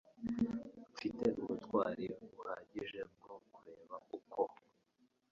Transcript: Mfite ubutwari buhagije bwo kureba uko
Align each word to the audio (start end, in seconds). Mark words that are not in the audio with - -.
Mfite 0.93 1.25
ubutwari 1.41 2.05
buhagije 2.31 3.01
bwo 3.13 3.33
kureba 3.51 3.95
uko 4.17 4.41